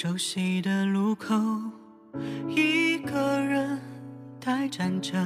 [0.00, 1.34] 熟悉的路口，
[2.46, 3.80] 一个人
[4.38, 5.18] 呆站着，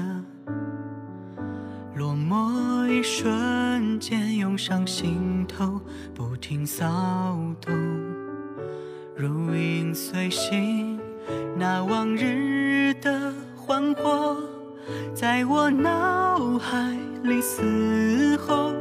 [1.95, 5.79] 落寞一瞬间涌上心头，
[6.15, 7.71] 不停骚动，
[9.15, 10.99] 如影随形，
[11.55, 14.35] 那往日的欢活，
[15.15, 18.73] 在我脑海里嘶吼，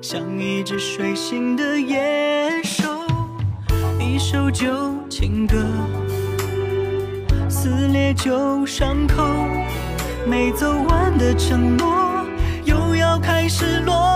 [0.00, 2.33] 像一只睡醒的野。
[4.04, 4.68] 一首旧
[5.08, 5.56] 情歌，
[7.48, 9.24] 撕裂旧伤口，
[10.26, 12.22] 没走完的承诺，
[12.66, 14.13] 又要开始落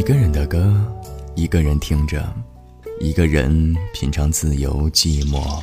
[0.00, 0.82] 一个人的歌，
[1.36, 2.34] 一个人听着，
[3.00, 5.62] 一个人品尝自由寂寞。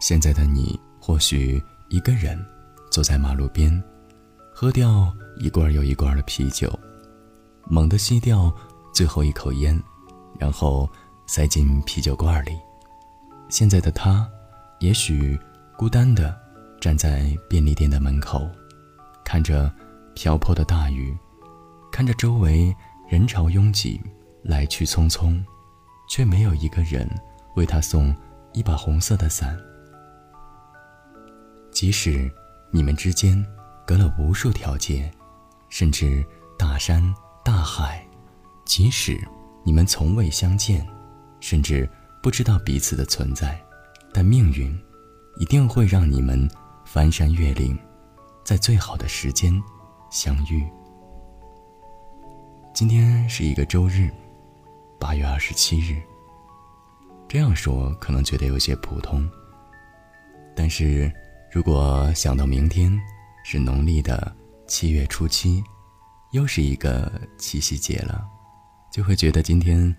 [0.00, 2.36] 现在的你，或许一个人
[2.90, 3.80] 坐在马路边，
[4.52, 6.76] 喝掉一罐又一罐的啤酒，
[7.68, 8.52] 猛地吸掉
[8.92, 9.80] 最后一口烟，
[10.40, 10.90] 然后
[11.28, 12.50] 塞进啤酒罐里。
[13.48, 14.28] 现在的他，
[14.80, 15.38] 也许
[15.76, 16.36] 孤单地
[16.80, 18.44] 站在便利店的门口，
[19.24, 19.72] 看着
[20.16, 21.16] 瓢泼的大雨。
[21.98, 22.72] 看着周围
[23.08, 24.00] 人潮拥挤，
[24.44, 25.44] 来去匆匆，
[26.08, 27.10] 却没有一个人
[27.56, 28.14] 为他送
[28.52, 29.58] 一把红色的伞。
[31.72, 32.30] 即使
[32.70, 33.44] 你们之间
[33.84, 35.10] 隔了无数条街，
[35.70, 36.24] 甚至
[36.56, 37.02] 大山
[37.44, 38.00] 大海；
[38.64, 39.20] 即使
[39.64, 40.86] 你们从未相见，
[41.40, 41.90] 甚至
[42.22, 43.60] 不知道彼此的存在，
[44.12, 44.72] 但命运
[45.40, 46.48] 一定会让你们
[46.84, 47.76] 翻山越岭，
[48.44, 49.52] 在最好的时间
[50.12, 50.64] 相遇。
[52.78, 54.08] 今天是一个周日，
[55.00, 56.00] 八月二十七日。
[57.26, 59.28] 这样说可能觉得有些普通，
[60.54, 61.12] 但是
[61.50, 62.96] 如果想到明天
[63.42, 64.32] 是农历的
[64.68, 65.60] 七月初七，
[66.30, 68.24] 又是一个七夕节了，
[68.92, 69.92] 就会觉得今天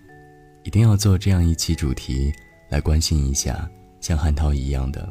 [0.64, 2.32] 一定要做这样一期主题
[2.70, 3.68] 来关心一下
[4.00, 5.06] 像汉涛一样的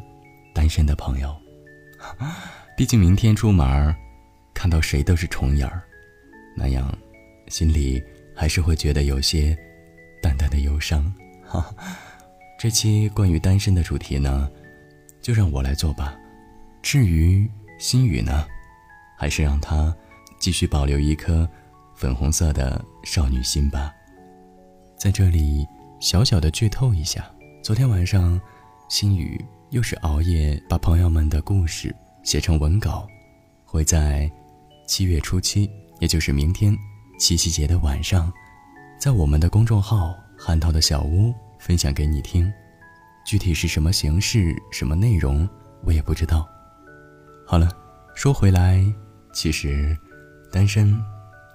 [0.56, 1.40] 单身的朋友。
[2.76, 3.96] 毕竟明天出门
[4.56, 5.84] 看到谁都是重眼儿，
[6.56, 6.92] 那样。
[7.50, 8.02] 心里
[8.36, 9.58] 还是会觉得有些
[10.22, 11.14] 淡淡的忧伤。
[11.46, 11.74] 哈，
[12.58, 14.50] 这期关于单身的主题呢，
[15.22, 16.18] 就让我来做吧。
[16.82, 18.48] 至于心雨呢，
[19.18, 19.94] 还是让他
[20.40, 21.50] 继续保留一颗
[21.96, 23.94] 粉红色的少女心吧。
[24.98, 25.66] 在这里
[26.00, 27.30] 小小的剧透一下，
[27.64, 28.40] 昨天晚上
[28.90, 31.94] 心雨又是熬夜把朋友们的故事
[32.24, 33.08] 写成文稿，
[33.66, 34.30] 会在
[34.88, 36.78] 七月初七，也就是明天。
[37.20, 38.32] 七夕节的晚上，
[38.98, 42.52] 在我们的公众号“汉涛的小屋”分享给你听，
[43.26, 45.48] 具体是什么形式、什么内容，
[45.84, 46.48] 我也不知道。
[47.46, 47.70] 好了，
[48.16, 48.82] 说回来，
[49.34, 49.96] 其实
[50.50, 50.98] 单身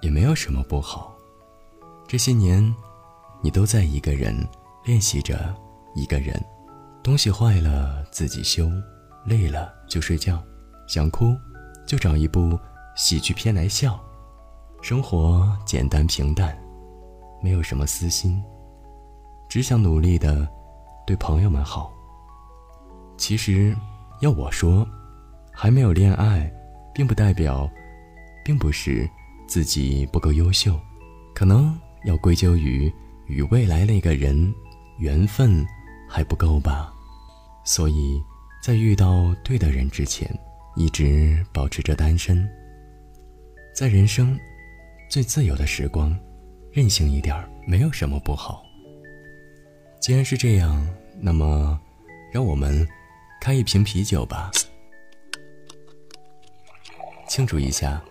[0.01, 1.15] 也没有什么不好。
[2.07, 2.63] 这些年，
[3.41, 4.47] 你都在一个人
[4.85, 5.51] 练习着
[5.95, 6.39] 一个人，
[7.01, 8.69] 东西坏了自己修，
[9.25, 10.41] 累了就睡觉，
[10.87, 11.35] 想哭
[11.87, 12.57] 就找一部
[12.95, 13.99] 喜剧片来笑。
[14.85, 16.55] 生活简单平淡，
[17.41, 18.39] 没有什么私心，
[19.49, 20.47] 只想努力的
[21.07, 21.91] 对朋友们好。
[23.17, 23.75] 其实，
[24.21, 24.87] 要我说，
[25.51, 26.53] 还没有恋爱，
[26.93, 27.67] 并不代表，
[28.43, 29.09] 并不是
[29.47, 30.79] 自己不够优秀，
[31.33, 32.93] 可能要归咎于
[33.25, 34.53] 与未来那个人
[34.99, 35.65] 缘分
[36.07, 36.93] 还不够吧。
[37.63, 38.21] 所以
[38.61, 40.31] 在遇到对的人之前，
[40.75, 42.47] 一直保持着单身。
[43.73, 44.39] 在人生。
[45.15, 46.13] 最自由的时光，
[46.73, 47.33] 任性一点
[47.65, 48.65] 没有什么不好。
[50.01, 50.85] 既然是这样，
[51.21, 51.79] 那么，
[52.33, 52.85] 让我们
[53.39, 54.51] 开一瓶啤酒吧，
[57.29, 58.03] 庆祝一下。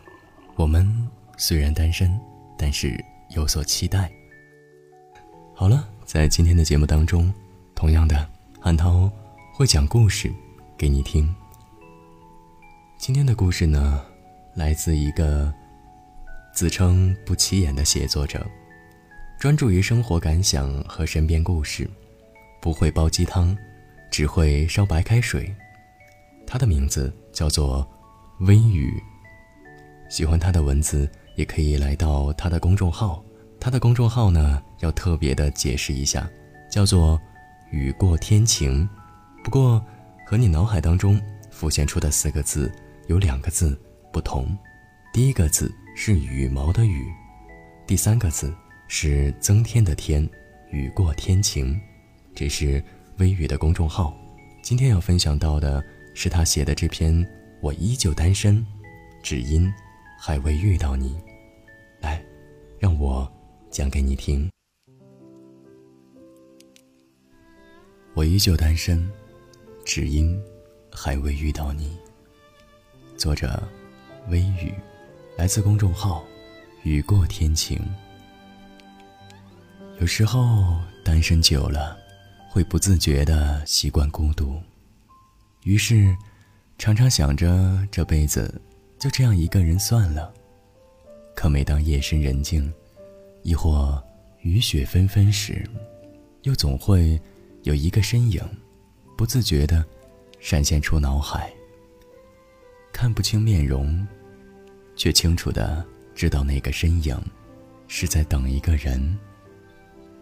[0.54, 1.06] 我们
[1.36, 2.18] 虽然单身，
[2.56, 2.98] 但是
[3.32, 4.10] 有所期待。
[5.54, 7.30] 好了，在今天的节目当中，
[7.74, 8.26] 同样的，
[8.58, 9.12] 汉涛
[9.52, 10.32] 会讲故事
[10.74, 11.34] 给你听。
[12.96, 14.02] 今天的故事呢，
[14.54, 15.52] 来自一个。
[16.54, 18.46] 自称不起眼的写作者，
[19.40, 21.90] 专注于生活感想和身边故事，
[22.62, 23.56] 不会煲鸡汤，
[24.08, 25.52] 只会烧白开水。
[26.46, 27.86] 他的名字叫做
[28.40, 29.02] 微雨。
[30.08, 33.24] 喜欢他的文字，也可以来到他的公众号。
[33.58, 36.30] 他的公众号呢，要特别的解释一下，
[36.70, 37.20] 叫做
[37.72, 38.88] “雨过天晴”。
[39.42, 39.84] 不过，
[40.24, 42.70] 和你脑海当中浮现出的四个字
[43.08, 43.76] 有两个字
[44.12, 44.56] 不同。
[45.12, 47.06] 第一个字是羽毛的羽，
[47.87, 48.52] 第三个字
[48.88, 50.29] 是增添的添。
[50.70, 51.81] 雨过天晴，
[52.35, 52.82] 这是
[53.19, 54.12] 微雨的公众号。
[54.61, 55.82] 今天要分享到的
[56.12, 57.14] 是他写的这篇
[57.62, 58.67] 《我依旧单身，
[59.23, 59.73] 只因
[60.20, 61.11] 还未遇到你》。
[62.00, 62.20] 来，
[62.76, 63.31] 让我
[63.70, 64.50] 讲给你听。
[68.14, 69.08] 我依旧单身，
[69.85, 70.37] 只因
[70.91, 71.96] 还未遇到你。
[73.17, 73.62] 作者：
[74.29, 74.75] 微雨。
[75.36, 76.25] 来自公众号
[76.84, 77.81] “雨过天晴”。
[79.98, 81.98] 有时候单身久了，
[82.48, 84.62] 会不自觉的习惯孤独，
[85.64, 86.16] 于是
[86.78, 88.60] 常常想着这辈子
[88.96, 90.32] 就这样一个人算了。
[91.34, 92.72] 可每当夜深人静，
[93.42, 94.00] 亦或
[94.42, 95.69] 雨雪纷纷时，
[96.42, 97.20] 又总会
[97.64, 98.40] 有一个身影，
[99.19, 99.84] 不自觉的
[100.38, 101.52] 闪现出脑海。
[102.92, 104.06] 看不清面容。
[104.96, 107.19] 却清楚的知道那个身影，
[107.88, 109.19] 是在等一个人。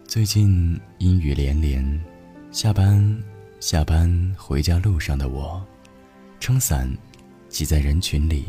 [0.05, 2.03] 最近阴雨连连，
[2.51, 3.23] 下班
[3.59, 5.65] 下班回家路上的我，
[6.39, 6.91] 撑伞，
[7.49, 8.45] 挤在人群里，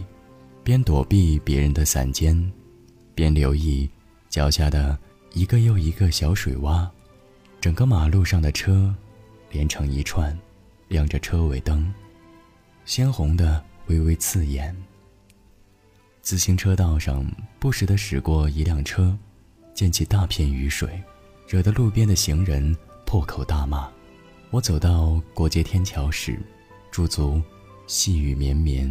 [0.63, 2.53] 边躲避别人的伞尖，
[3.15, 3.89] 边留意
[4.29, 4.99] 脚下的
[5.33, 6.89] 一个又一个小水洼。
[7.61, 8.95] 整个马路上的车，
[9.51, 10.37] 连成一串，
[10.89, 11.93] 亮着车尾灯，
[12.85, 14.75] 鲜红的微微刺眼。
[16.25, 17.23] 自行车道上
[17.59, 19.15] 不时地驶过一辆车，
[19.75, 20.89] 溅起大片雨水，
[21.47, 22.75] 惹得路边的行人
[23.05, 23.91] 破口大骂。
[24.49, 26.41] 我走到过街天桥时，
[26.91, 27.43] 驻足，
[27.87, 28.89] 细雨绵绵，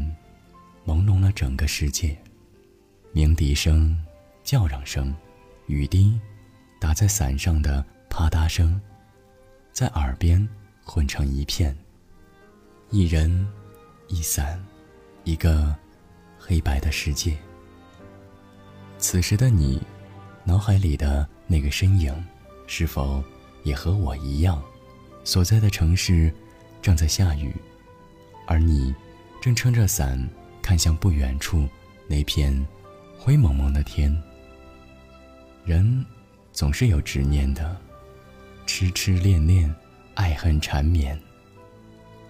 [0.86, 2.16] 朦胧了整个世界。
[3.12, 4.00] 鸣笛声、
[4.44, 5.12] 叫嚷声、
[5.66, 6.20] 雨滴
[6.80, 8.80] 打在伞上的啪嗒声，
[9.72, 10.48] 在耳边
[10.84, 11.76] 混成一片。
[12.92, 13.48] 一人，
[14.08, 14.64] 一伞，
[15.24, 15.76] 一个。
[16.46, 17.38] 黑白的世界。
[18.98, 19.82] 此时的你，
[20.44, 22.14] 脑海里的那个身影，
[22.68, 23.24] 是否
[23.64, 24.62] 也和我一样？
[25.24, 26.34] 所在的城市
[26.82, 27.56] 正在下雨，
[28.46, 28.94] 而你
[29.42, 30.22] 正撑着伞
[30.62, 31.66] 看向不远处
[32.10, 32.54] 那片
[33.18, 34.14] 灰蒙蒙的天。
[35.64, 36.06] 人
[36.52, 37.80] 总是有执念的，
[38.66, 39.74] 痴痴恋恋，
[40.14, 41.18] 爱恨缠绵。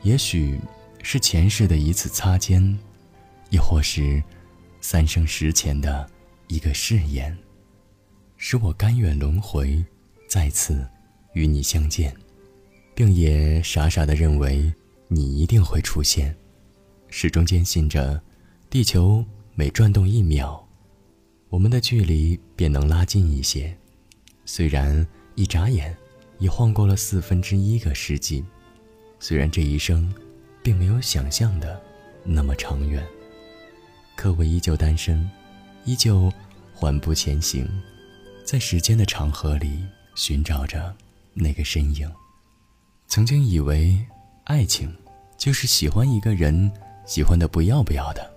[0.04, 0.60] 也许
[1.02, 2.78] 是前世的一次擦肩。
[3.54, 4.22] 亦或是
[4.82, 6.10] 三生石前的
[6.48, 7.38] 一个誓言，
[8.36, 9.86] 使我甘愿轮回，
[10.28, 10.84] 再次
[11.34, 12.16] 与你相见，
[12.96, 14.74] 并也傻傻的认为
[15.08, 16.36] 你一定会出现，
[17.10, 18.20] 始终坚信着，
[18.72, 19.24] 地球
[19.54, 20.68] 每转动一秒，
[21.50, 23.78] 我们的距离便能拉近一些。
[24.46, 25.06] 虽然
[25.36, 25.96] 一眨眼，
[26.40, 28.44] 已晃过了四分之一个世纪，
[29.20, 30.12] 虽然这一生，
[30.64, 31.80] 并没有想象的
[32.24, 33.06] 那么长远。
[34.16, 35.30] 可我依旧单身，
[35.86, 36.32] 依旧
[36.74, 37.68] 缓步前行，
[38.46, 39.84] 在时间的长河里
[40.16, 40.96] 寻找着
[41.34, 42.10] 那个身影。
[43.08, 44.00] 曾经以为
[44.46, 44.96] 爱情
[45.38, 46.72] 就是喜欢一个人，
[47.06, 48.32] 喜欢的不要不要的，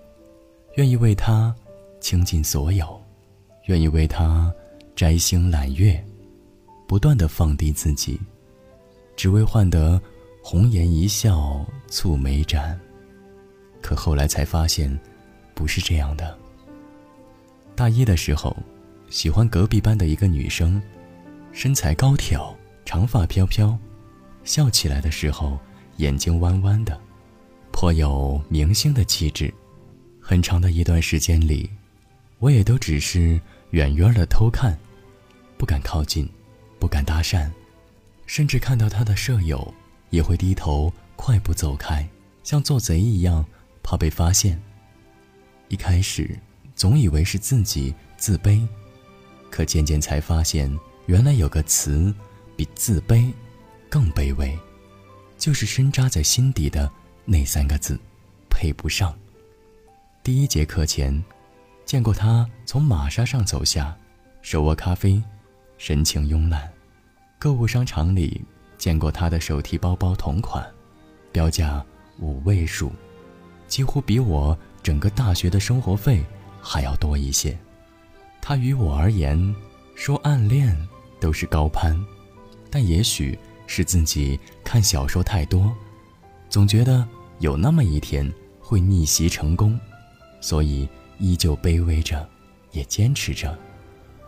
[0.75, 1.55] 愿意为他
[2.01, 3.01] 倾尽所有，
[3.67, 4.53] 愿意为他
[4.95, 6.03] 摘星揽月，
[6.87, 8.19] 不断的放低自己，
[9.15, 10.01] 只为换得
[10.43, 12.77] 红颜一笑蹙眉展。
[13.81, 14.99] 可后来才发现。
[15.57, 16.37] 不是这样的。
[17.75, 18.55] 大一的时候，
[19.09, 20.79] 喜欢隔壁班的一个女生，
[21.51, 23.75] 身材高挑，长发飘飘，
[24.43, 25.59] 笑起来的时候
[25.97, 26.99] 眼睛弯弯的，
[27.71, 29.51] 颇有明星的气质。
[30.21, 31.67] 很长的一段时间里，
[32.37, 34.77] 我也都只是远远的偷看，
[35.57, 36.29] 不敢靠近，
[36.77, 37.49] 不敢搭讪，
[38.27, 39.73] 甚至看到她的舍友，
[40.11, 42.07] 也会低头快步走开，
[42.43, 43.43] 像做贼一样，
[43.81, 44.61] 怕被发现。
[45.69, 46.37] 一开始
[46.75, 48.65] 总以为是自己自卑，
[49.49, 50.71] 可渐渐才发现，
[51.07, 52.13] 原来有个词
[52.55, 53.31] 比自卑
[53.89, 54.57] 更卑微，
[55.37, 56.89] 就是深扎在心底的
[57.25, 57.99] 那三个字：
[58.49, 59.13] 配不上。
[60.23, 61.23] 第一节课前，
[61.85, 63.95] 见过他从玛莎上走下，
[64.41, 65.21] 手握咖啡，
[65.77, 66.61] 神情慵懒；
[67.37, 68.41] 购物商场里
[68.77, 70.65] 见过他的手提包包同款，
[71.31, 71.83] 标价
[72.19, 72.91] 五位数，
[73.67, 74.57] 几乎比我。
[74.87, 76.23] 整个大学的生活费
[76.61, 77.57] 还要多一些，
[78.41, 79.53] 他于我而言，
[79.95, 80.73] 说暗恋
[81.19, 82.01] 都是高攀，
[82.71, 85.75] 但也许是自己看小说太多，
[86.47, 87.05] 总觉得
[87.39, 89.77] 有那么一天会逆袭成功，
[90.39, 90.87] 所以
[91.19, 92.25] 依旧卑微着，
[92.71, 93.59] 也坚持着。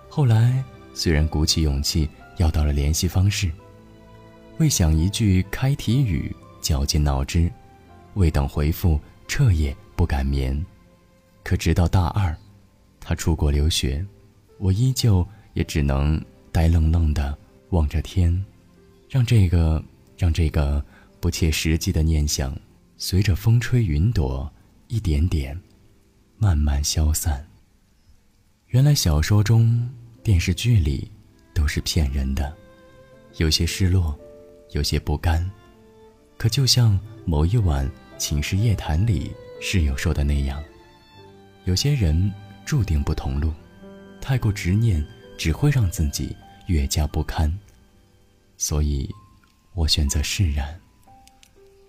[0.09, 0.61] 后来
[0.93, 3.49] 虽然鼓起勇气要到了联系方式，
[4.57, 7.49] 为想一句开题语绞尽脑汁，
[8.15, 10.65] 未等回复彻夜不敢眠。
[11.43, 12.33] 可直到大二，
[13.01, 14.05] 他出国留学，
[14.57, 17.37] 我依旧也只能呆愣愣地
[17.71, 18.45] 望着天，
[19.09, 19.83] 让这个
[20.17, 20.81] 让这个
[21.19, 22.57] 不切实际的念想，
[22.95, 24.49] 随着风吹云朵，
[24.87, 25.59] 一点点
[26.37, 27.45] 慢慢消散。
[28.67, 29.85] 原来小说中、
[30.23, 31.11] 电视剧里
[31.53, 32.55] 都是骗人的，
[33.35, 34.17] 有些失落，
[34.71, 35.45] 有些不甘。
[36.37, 37.85] 可就像某一晚
[38.17, 40.63] 寝室夜谈里室友说的那样。
[41.65, 42.31] 有些人
[42.65, 43.53] 注定不同路，
[44.21, 45.05] 太过执念
[45.37, 46.35] 只会让自己
[46.67, 47.51] 越加不堪。
[48.57, 49.09] 所以，
[49.73, 50.79] 我选择释然。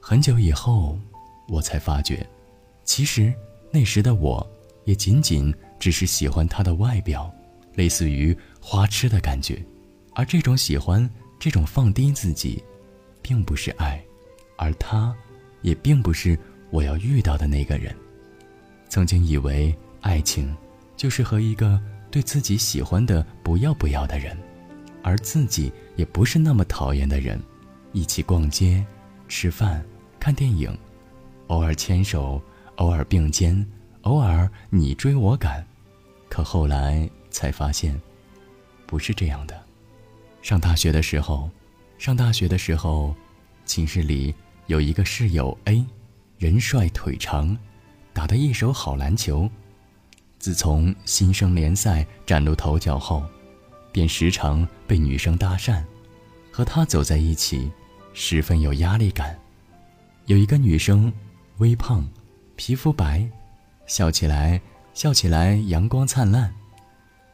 [0.00, 0.98] 很久以后，
[1.48, 2.26] 我才发觉，
[2.84, 3.32] 其实
[3.70, 4.46] 那时的我，
[4.84, 7.32] 也仅仅只是喜欢他的外表，
[7.74, 9.64] 类似于花痴的感觉。
[10.14, 11.08] 而这种喜欢，
[11.38, 12.62] 这种放低自己，
[13.22, 14.02] 并不是爱，
[14.56, 15.14] 而他，
[15.62, 16.38] 也并不是
[16.70, 17.94] 我要遇到的那个人。
[18.88, 20.56] 曾经以为爱情，
[20.96, 24.36] 就是和一个对自己喜欢的不要不要的人，
[25.02, 27.40] 而自己也不是那么讨厌的人，
[27.92, 28.84] 一起逛街、
[29.28, 29.84] 吃饭、
[30.18, 30.76] 看电影，
[31.46, 32.42] 偶尔牵手，
[32.76, 33.64] 偶尔并肩，
[34.02, 35.64] 偶尔你追我赶。
[36.28, 38.00] 可后来才发现，
[38.86, 39.60] 不是这样的。
[40.42, 41.50] 上大学的时候，
[41.98, 43.14] 上大学的时候，
[43.64, 44.34] 寝室里
[44.66, 45.84] 有一个室友 A，
[46.40, 47.56] 人帅腿长。
[48.12, 49.49] 打得一手好篮球，
[50.38, 53.23] 自从新生联赛崭露头角后，
[53.92, 55.80] 便时常被女生搭讪，
[56.50, 57.70] 和他走在一起，
[58.12, 59.38] 十分有压力感。
[60.26, 61.12] 有一个女生，
[61.59, 62.04] 微胖，
[62.56, 63.25] 皮肤白，
[63.87, 64.61] 笑起来
[64.92, 66.52] 笑起来阳光灿烂。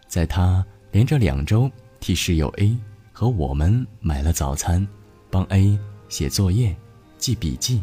[0.07, 1.71] 在她连着两周
[2.01, 2.77] 替室友 A
[3.13, 4.87] 和我们买了早餐，
[5.31, 5.79] 帮 A
[6.11, 6.77] 写作业、
[7.17, 7.83] 记笔记，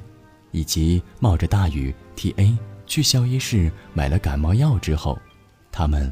[0.54, 2.58] 以及冒着大雨替 A。
[2.86, 5.18] 去校医室买了感冒药之后，
[5.72, 6.12] 他们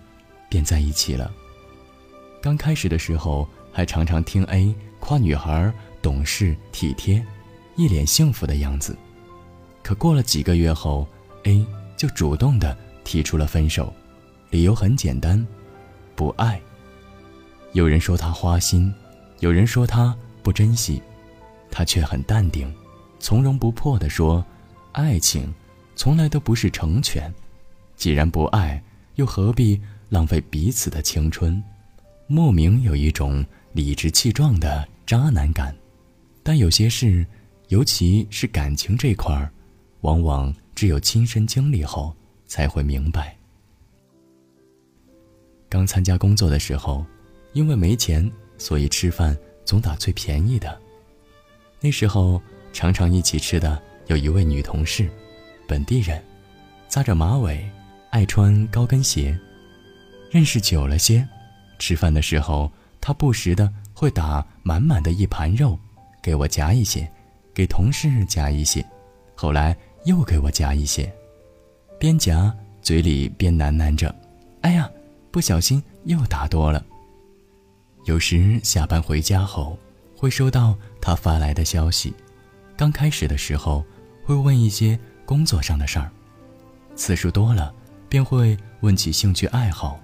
[0.50, 1.32] 便在一起了。
[2.42, 5.72] 刚开始的时候，还常常听 A 夸女孩
[6.02, 7.24] 懂事体贴，
[7.76, 8.98] 一脸幸福的样子。
[9.84, 11.06] 可过了几个月后
[11.44, 11.66] ，A
[11.98, 13.94] 就主动的提出了分手，
[14.50, 15.46] 理由很简单，
[16.16, 16.60] 不爱。
[17.74, 18.92] 有人说他花心，
[19.42, 21.02] 有人说他不珍惜，
[21.70, 22.74] 他却很淡定，
[23.22, 24.46] 从容不迫地说
[24.92, 25.54] ：“爱情。”
[25.94, 27.32] 从来都不是成全，
[27.96, 28.82] 既然不爱，
[29.16, 31.62] 又何必浪费彼此的青春？
[32.26, 35.76] 莫名有一种理直气壮的渣男感。
[36.42, 37.24] 但有些事，
[37.68, 39.52] 尤其是感情这块儿，
[40.00, 42.16] 往往只有亲身经历后
[42.48, 43.38] 才会明白。
[45.70, 47.06] 刚参加工作的时候，
[47.54, 50.82] 因为没钱，所以吃饭总打最便宜的。
[51.80, 52.42] 那时候
[52.74, 55.10] 常常一起吃的有一位女同事。
[55.68, 56.22] 本地人，
[56.88, 57.64] 扎着马尾，
[58.10, 59.38] 爱穿高跟鞋。
[60.30, 61.28] 认识久了些，
[61.80, 65.78] 吃饭的时候，她不时的会打满满的一盘肉，
[66.22, 67.10] 给我夹一些，
[67.54, 68.86] 给同事夹一些，
[69.36, 69.76] 后来
[70.06, 71.12] 又给我夹一些，
[72.00, 74.14] 边夹嘴里边喃喃着
[74.62, 74.90] ：“哎呀，
[75.32, 76.86] 不小心又打多了。”
[78.06, 79.78] 有时下班回家后，
[80.18, 82.14] 会收到他发来的消息，
[82.82, 83.86] 刚开始的时候
[84.24, 85.00] 会问一些。
[85.24, 86.12] 工作上的事儿，
[86.96, 87.74] 次数多了，
[88.10, 89.98] 便会问起兴趣爱好，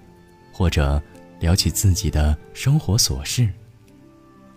[0.53, 1.01] 或者
[1.39, 3.49] 聊起自己的生活琐事。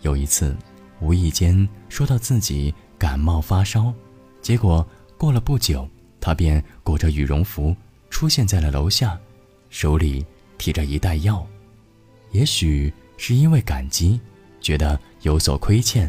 [0.03, 0.55] 有一次，
[1.01, 3.93] 无意间说到自己感冒发烧，
[4.43, 4.87] 结果
[5.17, 5.89] 过了不久，
[6.21, 7.75] 他便裹着羽绒服
[8.11, 9.19] 出现在了楼下，
[9.71, 10.25] 手里
[10.57, 11.45] 提着一袋药。
[12.31, 14.21] 也许是因为感激，
[14.61, 16.09] 觉得有所亏欠，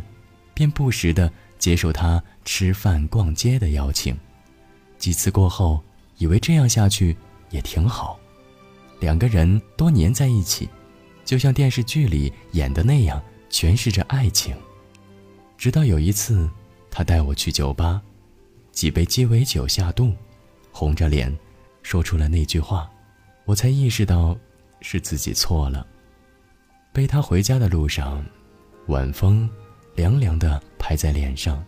[0.54, 4.18] 便不时的接受他吃饭、逛街的邀请。
[4.98, 5.80] 几次过后，
[6.18, 7.16] 以为这样下去
[7.52, 8.20] 也挺好，
[9.00, 10.68] 两个人多黏在一起，
[11.24, 14.56] 就像电视剧里演的那样，诠释着爱情。
[15.56, 16.50] 直到有一次，
[16.90, 18.02] 他带我去酒吧，
[18.72, 20.12] 几杯鸡尾酒下肚，
[20.72, 21.32] 红着脸，
[21.84, 22.90] 说出了那句话，
[23.46, 24.36] 我才意识到
[24.82, 25.86] 是自己错了。
[26.92, 28.26] 背他回家的路上，
[28.88, 29.48] 晚风
[29.96, 31.64] 凉凉的拍在脸上，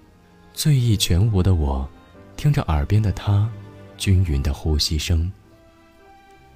[0.54, 1.88] 醉意全无的我。
[2.36, 3.50] 听着耳边的他
[3.96, 5.32] 均匀的呼吸声，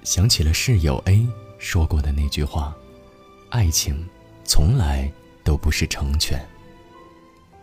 [0.02, 1.26] 想起了室友 A
[1.58, 2.76] 说过的那句话
[3.48, 4.06] ：“爱情
[4.44, 5.10] 从来
[5.44, 6.44] 都不是成全。”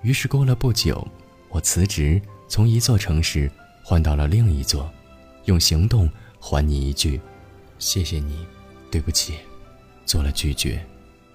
[0.01, 1.05] 于是过了不久，
[1.49, 3.51] 我辞职，从一座城市
[3.83, 4.89] 换到了另一座，
[5.43, 6.09] 用行动
[6.39, 7.19] 还你一句
[7.77, 8.45] ：“谢谢你，
[8.89, 9.35] 对不起。”
[10.05, 10.83] 做了拒绝。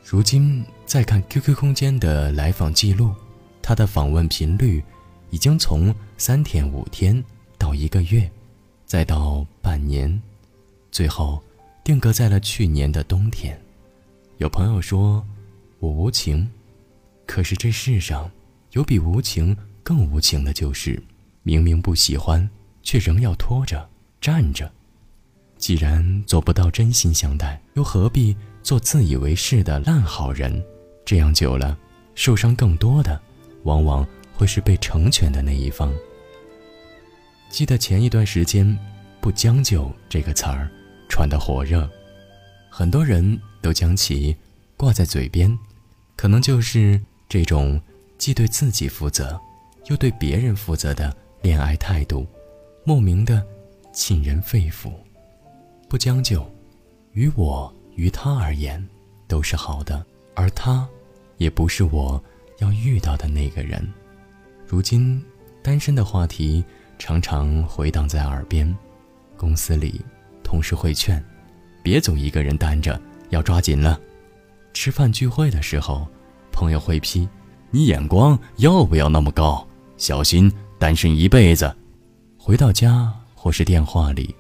[0.05, 3.15] 如今再看 QQ 空间的来访记录，
[3.63, 4.83] 他的访问频率
[5.31, 7.23] 已经从三天五天
[7.57, 8.29] 到一个月，
[8.85, 10.21] 再到半年，
[10.91, 11.41] 最后
[11.85, 13.61] 定格在了去年的冬天。
[14.39, 15.25] 有朋友说
[15.79, 16.51] 我无情，
[17.27, 18.29] 可是这世上
[18.73, 21.01] 有比无情更无情的，就是
[21.43, 22.49] 明明不喜欢，
[22.83, 23.89] 却仍要拖着
[24.21, 24.71] 站着。
[25.57, 28.35] 既然做不到真心相待，又何必
[28.71, 30.65] 做自以为是的烂好人？
[31.05, 31.77] 这样久了，
[32.15, 33.21] 受伤更多的，
[33.65, 35.93] 往往会是被成全的那一方。
[37.49, 38.79] 记得前一段时间
[39.21, 40.71] ，“不将就”这个词儿
[41.09, 41.91] 传得火热，
[42.71, 44.37] 很多人都将其
[44.77, 45.59] 挂在嘴边，
[46.15, 47.83] 可能就是这种
[48.19, 49.37] 既对自己负责，
[49.87, 51.13] 又对别人负责的
[51.43, 52.25] 恋爱态度，
[52.85, 53.45] 莫名的
[53.93, 54.93] 沁人肺腑。
[55.89, 56.49] 不将就，
[57.15, 58.83] 于我于他而言，
[59.29, 60.03] 都是好的。
[60.35, 60.89] 而他，
[61.37, 62.19] 也不是我
[62.57, 63.87] 要遇到的那个人。
[64.67, 65.23] 如今，
[65.63, 66.65] 单身的话题
[66.99, 68.75] 常常回荡在耳边。
[69.37, 70.01] 公司里，
[70.43, 71.23] 同事会劝
[71.85, 74.01] ：“别总一个人单着，要抓紧了。”
[74.73, 76.09] 吃饭聚会的时候，
[76.51, 77.29] 朋友会批
[77.71, 79.67] ：“你眼光要不要那么高？
[79.99, 81.77] 小心单身一辈子。”
[82.41, 84.35] 回到家或是电话里，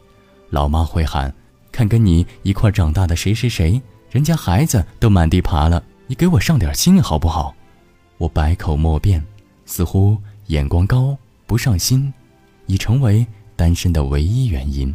[0.48, 1.30] 老妈会喊。
[1.72, 7.54] 看跟你一块长大的谁谁谁，人家孩子都满地爬了，你给我上点心好不好？
[8.18, 9.24] 我百口莫辩，
[9.64, 12.12] 似乎眼光高不上心，
[12.66, 14.94] 已成为单身的唯一原因。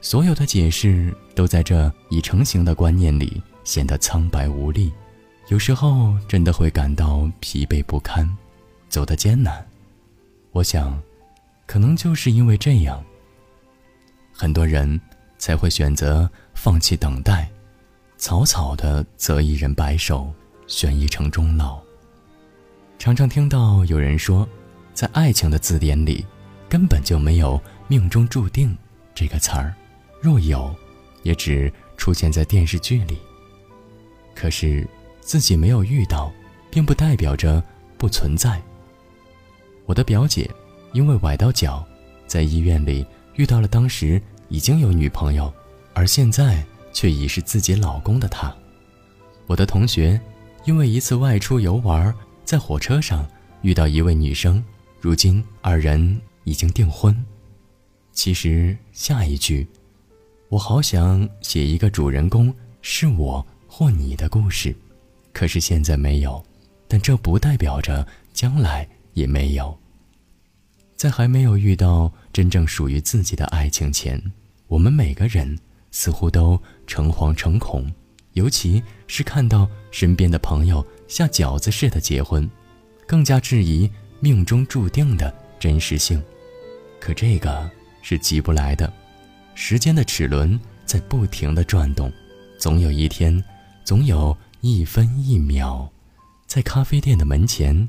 [0.00, 4.92] 所有的解释都在这已成型的观念里显得苍白无力，
[5.48, 8.28] 有时候真的会感到疲惫不堪，
[8.88, 9.66] 走得艰难。
[10.52, 11.00] 我想，
[11.66, 13.02] 可能就是因为这样，
[14.32, 15.00] 很多人。
[15.38, 17.48] 才会选择放弃等待，
[18.16, 20.32] 草草的择一人白首，
[20.66, 21.80] 选一城终老。
[22.98, 24.46] 常常听到有人说，
[24.92, 26.26] 在爱情的字典里，
[26.68, 28.76] 根本就没有“命中注定”
[29.14, 29.72] 这个词儿，
[30.20, 30.74] 若有，
[31.22, 33.16] 也只出现在电视剧里。
[34.34, 34.86] 可是
[35.20, 36.32] 自己没有遇到，
[36.70, 37.62] 并不代表着
[37.96, 38.60] 不存在。
[39.86, 40.50] 我的表姐
[40.92, 41.86] 因为崴到脚，
[42.26, 44.20] 在医院里遇到了当时。
[44.48, 45.52] 已经有女朋友，
[45.94, 48.54] 而现在却已是自己老公的他。
[49.46, 50.20] 我的同学
[50.64, 53.26] 因为一次外出游玩，在火车上
[53.62, 54.62] 遇到一位女生，
[55.00, 57.16] 如今二人已经订婚。
[58.12, 59.66] 其实下一句，
[60.48, 64.74] 我好想写一个主人公是我或你的故事，
[65.32, 66.44] 可是现在没有，
[66.88, 69.78] 但这不代表着将来也没有。
[70.96, 74.20] 在还没有遇到真正属于自己的爱情前，
[74.68, 75.58] 我们每个人
[75.90, 77.90] 似乎都诚惶诚恐，
[78.34, 82.48] 尤其是看到身边的朋友像饺子似的结婚，
[83.06, 86.22] 更加质疑命中注定的真实性。
[87.00, 87.68] 可这个
[88.02, 88.92] 是急不来的，
[89.54, 92.12] 时间的齿轮在不停地转动，
[92.58, 93.42] 总有一天，
[93.84, 95.88] 总有一分一秒，
[96.46, 97.88] 在咖啡店的门前，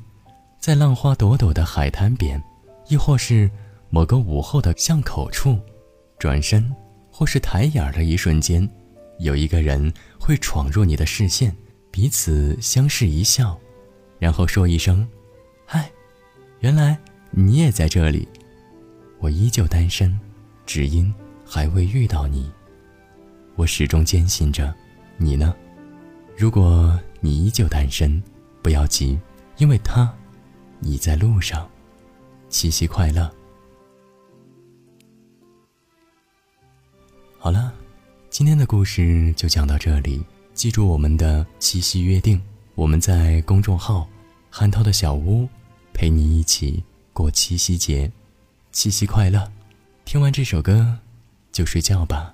[0.58, 2.42] 在浪花朵朵的海滩边。
[2.88, 3.48] 亦或是
[3.88, 5.56] 某个午后的巷口处，
[6.20, 6.70] 转身
[7.10, 8.68] 或是抬眼的一瞬间，
[9.20, 11.56] 有一个人会闯入你的视线，
[11.90, 13.58] 彼此相视一笑，
[14.18, 15.08] 然后说一声
[15.64, 15.90] ：“嗨，
[16.58, 16.98] 原来
[17.30, 18.28] 你也在这里。”
[19.18, 20.14] 我依旧单身，
[20.66, 22.52] 只因还未遇到你。
[23.56, 24.74] 我始终坚信着，
[25.16, 25.56] 你呢？
[26.36, 28.22] 如果你依旧单身，
[28.62, 29.18] 不要急，
[29.56, 30.14] 因为他，
[30.80, 31.66] 你在路上。
[32.50, 33.30] 七夕快乐！
[37.50, 37.72] 好了，
[38.28, 40.24] 今天的故事就讲到这里。
[40.54, 42.40] 记住我们的七夕约定，
[42.76, 44.08] 我们在公众号
[44.48, 45.48] “汉涛的小屋”
[45.92, 48.08] 陪你一起过七夕节。
[48.70, 49.50] 七夕快乐！
[50.04, 50.96] 听完这首歌
[51.50, 52.32] 就睡觉吧，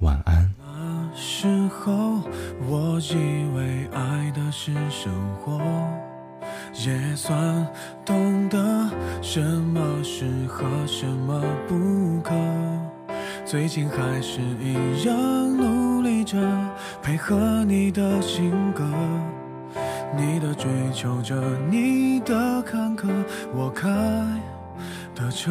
[0.00, 0.54] 晚安。
[0.58, 2.20] 那时候，
[2.68, 3.14] 我以
[3.56, 5.58] 为爱的是生活。
[6.84, 7.66] 也算
[8.04, 8.90] 懂得
[9.22, 12.34] 什么适合，什么不可。
[13.50, 16.38] 最近还是一样努力着
[17.02, 18.84] 配合你的性格，
[20.16, 21.34] 你的追求者，
[21.68, 23.08] 你的坎坷，
[23.52, 23.88] 我开
[25.16, 25.50] 的车。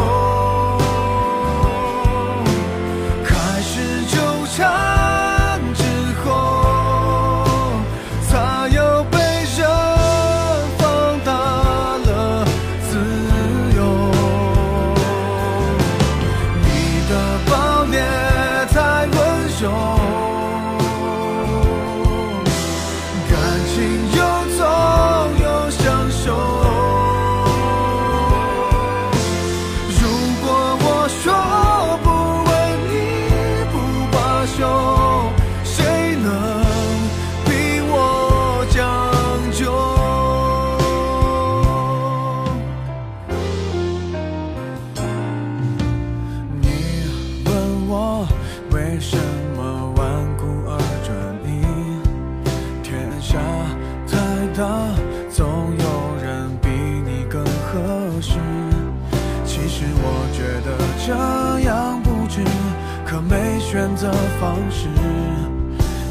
[63.81, 64.87] 选择方式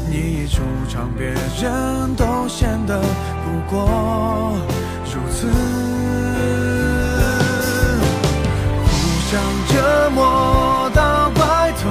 [0.09, 4.57] 你一出场别人都显得不过
[5.05, 5.47] 如此。
[8.83, 8.91] 互
[9.31, 11.89] 相折磨到白头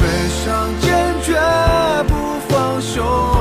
[0.00, 0.02] 悲
[0.42, 1.38] 伤坚决
[2.08, 2.12] 不
[2.48, 3.37] 放手。